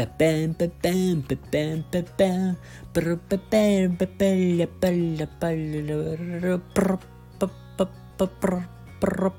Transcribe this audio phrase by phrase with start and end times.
[0.00, 2.56] ペペンペペンペペンペペン
[2.90, 6.98] プルペペンペペラパラパララプル
[7.38, 7.46] パ
[7.76, 8.62] パパプル
[8.98, 9.32] プル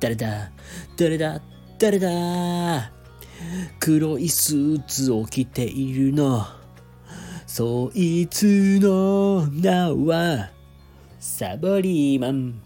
[0.00, 0.50] 誰だ
[0.96, 1.40] 誰だ
[1.78, 2.90] 誰だ
[3.78, 6.44] 黒いスーツを着ているの
[7.46, 10.50] そいつの名は
[11.20, 12.60] サボリーマン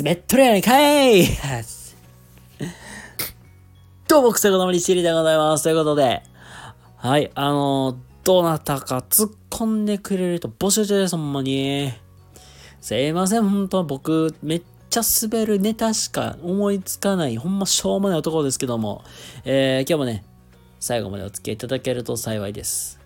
[0.00, 1.26] 滑っとるやないかい
[4.08, 5.64] どうも、くせこのりしりでございます。
[5.64, 6.22] ということで、
[6.96, 11.92] はい、あのー、どなたか突っ込んでくれると募集中です、ほんまに。
[12.80, 19.04] すいません、ほんと、僕、めっちゃ滑るネタしか思いつかない、ほんましょうもない男ですけども、
[19.44, 20.24] えー、今日もね、
[20.80, 22.98] 最後までお付き合いいただけると幸いです。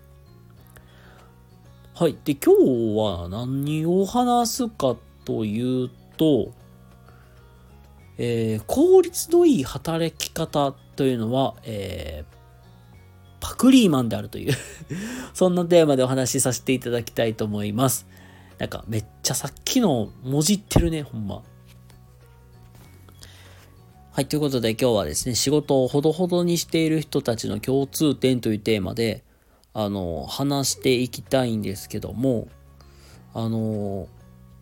[1.95, 2.15] はい。
[2.23, 6.53] で、今日は何を話すかというと、
[8.17, 12.35] えー、効率のいい働き方というのは、えー、
[13.39, 14.53] パクリーマンであるという
[15.33, 18.07] そんなテーマでお話しさせていただきたいと思います。
[18.59, 21.41] なんかめっちゃさっきの文字ってるね、ほんま。
[24.11, 29.23] はい、ということで今日はですね、仕事をほどほどにしている人たちの共通点というテーマで、
[29.73, 32.47] あの、話していきたいんですけども、
[33.33, 34.07] あの、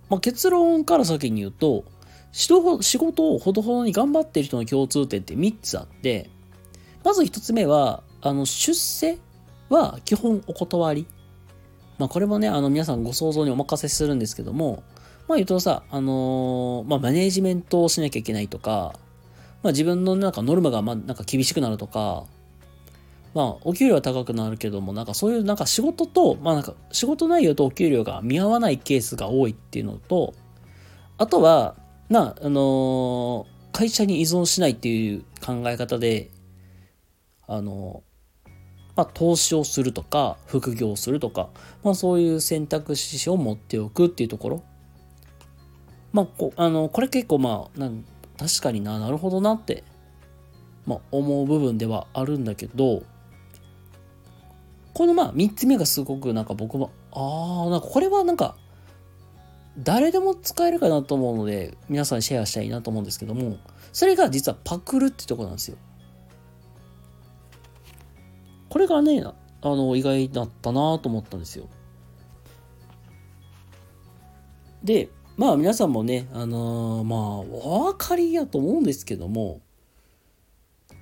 [0.10, 1.84] まあ、結論から先に言うと、
[2.32, 2.50] 仕
[2.98, 6.30] 事をほどほどに頑張ってる人の共通点って3つあって、
[7.04, 9.18] まず1つ目は、あの、出世
[9.70, 11.08] は基本お断り。
[11.98, 14.84] まあこれもね、あの皆さんご想像にお任せするんですけども、
[15.28, 18.94] まあ言うとさ、あのー、まあマネージメントをしなきゃいけないとか、
[19.62, 22.26] まあ自分のなんかノルマがまあなんか厳しくなるとか、
[23.34, 30.34] まあお給料は高くなるけども、なんかそういうなんか仕事と、まあなんか仕事内容とお給料が見合わないケースが多いっていうのと、
[31.18, 31.76] あとは、
[32.12, 36.30] な、あのー、会社に依存しないっていう考え方で、
[37.48, 38.50] あのー、
[38.98, 41.50] まあ、投資をするとか、副業をするとか、
[41.84, 44.64] まあ、そういう選択肢を持っておくっていうところ。
[46.12, 48.04] まあ、こあの、これ結構まあ、なん
[48.38, 49.86] 確かにな、なるほどなって、
[50.86, 53.04] まあ、思う部分ではあるんだけど、
[54.94, 58.58] このまあ、三つ目がすごくなんか僕も、ああ、なんかこれはなんか、
[59.78, 63.58] 誰でも使えるかなと思うので、皆さんシェアしたいなと思うんですけども、
[63.94, 65.78] それが実はパクるってとこなんですよ。
[68.70, 69.34] これがね、あ
[69.64, 71.70] の、意外だったなと思ったんですよ。
[74.84, 79.62] で、まあ皆さんもね、あのー、まあ、お分かりやと思うんですけども、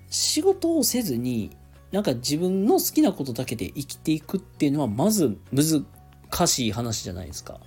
[0.10, 1.56] 仕事をせずに、
[1.92, 7.60] なんか自分の好きなことだけで生きていくっていうのは、まず難しい話じゃないですか。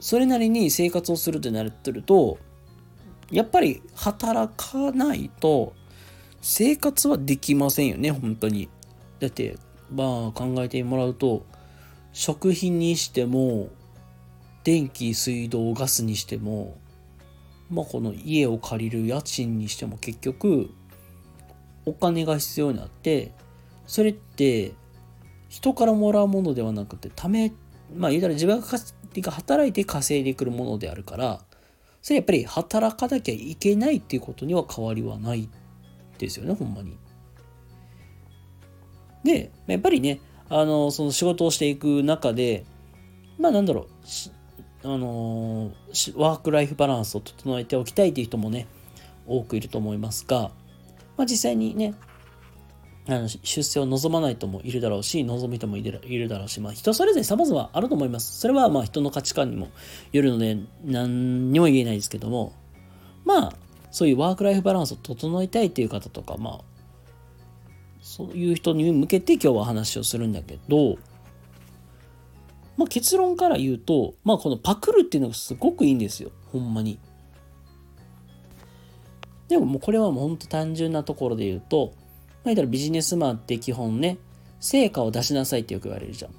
[0.00, 2.38] それなりに生活をするってなってると、
[3.30, 5.74] やっぱり働かないと
[6.40, 8.68] 生活はできませんよね、本当に。
[9.20, 9.56] だって、
[9.92, 11.44] まあ考えてもらうと、
[12.12, 13.68] 食品にしても、
[14.64, 16.76] 電気、水道、ガスにしても、
[17.70, 20.70] まあこの家を借りる家賃にしても結局、
[21.84, 23.32] お金が必要になって、
[23.86, 24.72] それって
[25.48, 27.52] 人からもらうものではなくて、ため、
[27.94, 28.66] まあ言うたら自分が
[29.16, 31.40] が働いて稼いでくるものであるから、
[32.02, 35.48] それやっぱり働かなきゃいけないっていうことには変わりはない
[36.18, 36.96] ですよね、ほんまに。
[39.24, 42.64] で、やっぱりね、あの、その仕事をしていく中で、
[43.38, 43.86] まあなんだろう、
[44.82, 45.72] あの
[46.16, 48.66] ワークライフバランスを整えておきたいという人もね、
[49.26, 50.50] 多くいると思いますが、
[51.16, 51.94] まあ実際にね、
[53.08, 58.38] あの出世を望まない人もいるだろうし、望む人もいるだろうし、まあ人それぞれ様々あると思います。
[58.38, 59.68] それはまあ人の価値観にも
[60.12, 62.52] よるので何にも言えないですけども、
[63.24, 63.52] まあ
[63.90, 66.60] そういうワークライフバランスを整えたいっていう方とか、まあ
[68.00, 70.96] そういう人に向けて今日は話をするんだけど、
[72.76, 76.30] まあ結論から言うと、まあこのパクるっていうのがすごくいいんですよ。
[76.52, 76.98] ほんまに。
[79.48, 81.92] でももうこれはもうほんと単純なところで言うと、
[82.44, 84.18] まあ、たらビジネスマンって基本ね、
[84.60, 86.32] 成果を出しなさいってよく言われるじゃん。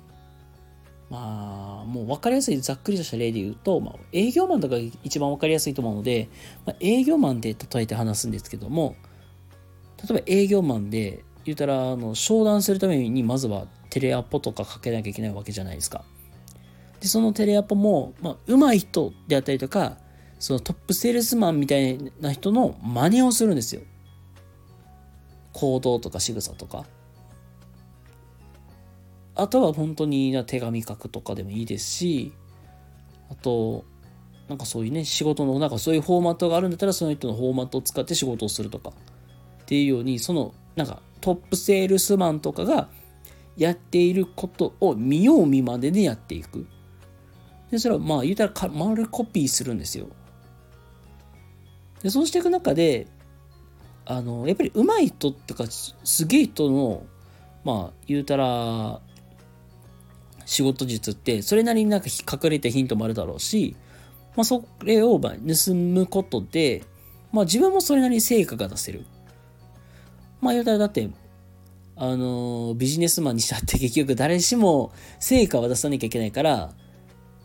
[1.09, 6.29] まあ、もう分かりやすいざっくりとした例で言うと、まあ、営業マンとか一番分かりやすいと思うので、
[6.65, 8.95] まあ、営業マンで例えて話すんですけども、
[9.97, 16.05] 例えば営業マンで言うたら、あの、商談するためにまずはテレアポとかかけなきゃいけないわけじゃないですか。
[17.01, 19.97] で、そのテレアポも、まあ、上手い人であったりとか、
[20.39, 23.81] そのトップセールスマンみたいな人の真似をするんですよ。
[25.53, 26.85] 行動とか仕草とか。
[29.35, 32.33] あとは本当に手紙書くとかでもいいですし、
[33.29, 33.85] あと、
[34.49, 38.91] なんかそういうね、仕事の、なんかそういうフォーマットがあるんだったら、その人のフォーマットを使って仕事をするとか。
[39.61, 42.89] っていうようにそのなんかトップセールスマンとかが
[43.55, 46.67] やっていることを見よう見まででやっていく。
[47.69, 50.07] で、それはまあ言うたら丸コピーするんですよ。
[52.03, 53.07] で、そうしていく中で、
[54.05, 57.03] あの、やっぱり上手い人っていうか、すげえ人の、
[57.63, 59.01] まあ言うたら、
[60.45, 63.75] 仕事術ってそれなりになんか隠れたヒントもあるだろうし、
[64.35, 66.83] まあ、それをま盗むことで、
[67.31, 69.05] まあ、自分もそれなりに成果が出せる。
[70.41, 71.09] まあ言うたらだって
[71.95, 76.73] あのビジネスマンにしたって 結局誰しも成果は出さなきゃいけないから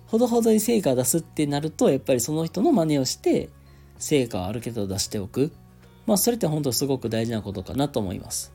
[0.06, 3.50] ほどほどに成果を出すってなるとやっぱりその人の真似をして
[3.98, 5.52] 成果をある程度出しておく
[6.06, 8.52] まあそれって本当すごく大事なことかなと思います。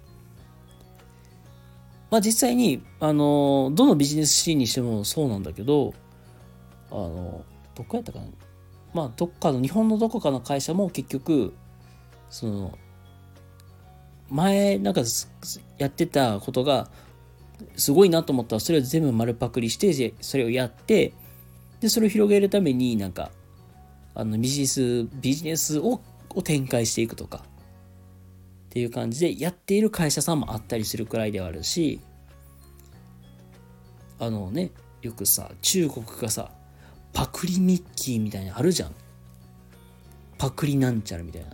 [2.10, 5.94] まあ実際にあのどのビジネスシーンにしてもそうなんだけど
[6.90, 7.44] あの
[7.76, 8.26] どこやったかな。
[8.94, 11.54] まあどっかの日本のどこかの会社も結局
[12.30, 12.78] その
[14.30, 15.02] 前なんか
[15.78, 16.90] やってたことが
[17.76, 21.14] すごいなと思ったらそれを全部丸パクリしてそれをやって
[21.80, 23.32] でそれを広げるためになんか
[24.16, 26.02] あのビジネスビジネスを
[26.36, 32.00] を展開していくとかっていう感じでやっている会社さんもあったりするくらいではあるし
[34.20, 36.52] あのねよくさ中国がさ
[37.14, 38.96] パクリミッキーみたいなのあるじゃん
[40.38, 41.50] パクリなんちゃらみたいな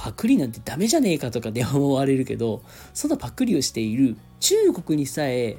[0.00, 2.62] パクリなんてダメじゃねえかとかで思われるけど、
[2.94, 5.58] そのパクリをしている中国にさえ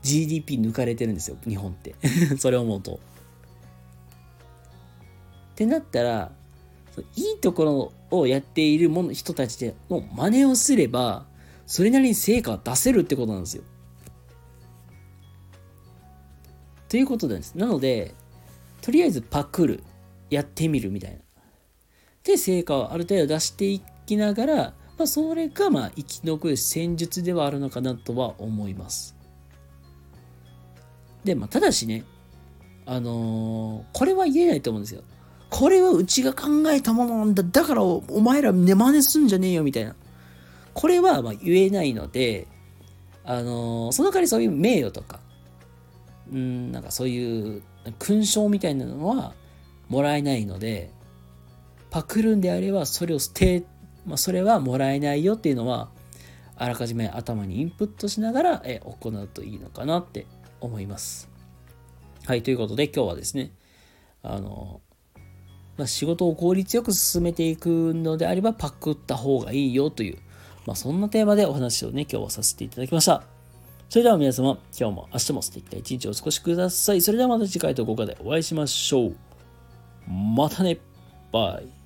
[0.00, 1.94] GDP 抜かれてるんですよ、日本って。
[2.40, 3.00] それを思うと。
[5.54, 6.32] ってなったら、
[7.16, 11.26] いいところをやっているもの人たちでの真似をすれば、
[11.66, 13.62] それなりに成果を出せるってことなんですよ。
[16.88, 17.54] ということなんです。
[17.54, 18.14] なので、
[18.82, 19.82] とりあえずパクる、
[20.28, 21.18] やってみるみたいな。
[22.24, 24.54] で成果をある程度出していきながら、
[24.96, 29.14] まあ、それがまあ生き残る戦術ではあるのかなとは思います。
[31.22, 32.04] で、まあ、ただしね、
[32.86, 35.02] あのー、これは言えないと思うんですよ。
[35.56, 37.44] これはうちが考えたものなんだ。
[37.44, 39.94] だからお前らね、真似すんじゃねえよ、みたいな。
[40.72, 42.48] これはま言えないので、
[43.24, 45.20] あのー、その代わりそういう名誉とか、
[46.32, 47.62] うん、なんかそういう
[48.00, 49.32] 勲章みたいなのは
[49.88, 50.90] もらえないので、
[51.88, 53.62] パクるんであればそれを捨て、
[54.04, 55.88] まあ、それはもらえないよっていうのは
[56.56, 60.26] あらかじめ頭にインプットしながらえ行うといいのかなって
[60.60, 61.30] 思います。
[62.26, 63.52] はい、ということで今日はですね、
[64.24, 64.80] あの、
[65.76, 70.18] まあ、仕事を効率よく進めていくのであればパクった方がいいよという、
[70.66, 73.24] まあ、そんなテーマでお話をね、今日はさせていただきました。
[73.88, 77.00] それでは皆様、今日も明日も素敵な一日をお過ごしください。
[77.00, 79.16] それではまた次回と動画でお会いしましょう。
[80.10, 80.78] またね。
[81.32, 81.83] バイ。